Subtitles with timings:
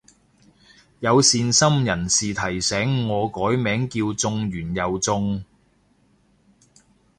[0.99, 5.43] 有善心人士提議我改名叫中完又中